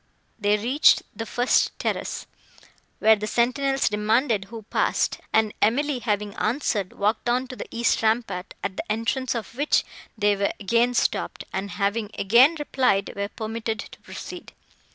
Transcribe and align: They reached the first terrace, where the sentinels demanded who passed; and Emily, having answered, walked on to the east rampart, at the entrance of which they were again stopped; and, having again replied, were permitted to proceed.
They 0.39 0.57
reached 0.57 1.03
the 1.15 1.27
first 1.27 1.77
terrace, 1.77 2.25
where 2.97 3.15
the 3.15 3.27
sentinels 3.27 3.87
demanded 3.87 4.45
who 4.45 4.63
passed; 4.63 5.19
and 5.31 5.53
Emily, 5.61 5.99
having 5.99 6.33
answered, 6.37 6.93
walked 6.93 7.29
on 7.29 7.45
to 7.49 7.55
the 7.55 7.67
east 7.69 8.01
rampart, 8.01 8.55
at 8.63 8.77
the 8.77 8.91
entrance 8.91 9.35
of 9.35 9.53
which 9.53 9.83
they 10.17 10.35
were 10.35 10.53
again 10.59 10.95
stopped; 10.95 11.43
and, 11.53 11.69
having 11.77 12.09
again 12.17 12.55
replied, 12.57 13.13
were 13.15 13.29
permitted 13.29 13.77
to 13.77 13.99
proceed. 14.01 14.53